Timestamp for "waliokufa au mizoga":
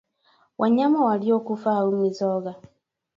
1.05-2.55